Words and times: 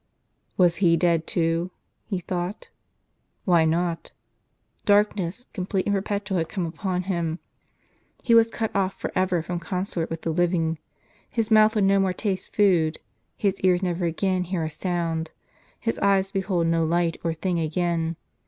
Was 0.57 0.77
he 0.77 0.97
dead 0.97 1.27
too? 1.27 1.69
he 2.07 2.17
thought. 2.17 2.69
Why 3.45 3.65
not? 3.65 4.13
Darkness, 4.83 5.45
complete 5.53 5.85
and 5.85 5.93
perpetual, 5.93 6.39
had 6.39 6.49
come 6.49 6.65
upon 6.65 7.03
him. 7.03 7.37
He 8.23 8.33
was 8.33 8.49
cut 8.49 8.75
off 8.75 8.99
for 8.99 9.11
ever 9.15 9.43
from 9.43 9.59
consort 9.59 10.09
with 10.09 10.23
the 10.23 10.31
living, 10.31 10.79
his 11.29 11.51
mouth 11.51 11.75
would 11.75 11.83
no 11.83 11.99
more 11.99 12.13
taste 12.13 12.55
food, 12.55 12.97
his 13.37 13.59
ears 13.59 13.83
never 13.83 14.05
again 14.05 14.45
hear 14.45 14.63
a 14.63 14.71
sound, 14.71 15.29
his 15.79 15.99
eyes 15.99 16.31
behold 16.31 16.65
no 16.65 16.83
light, 16.83 17.17
or 17.23 17.35
thing, 17.35 17.59
again. 17.59 18.15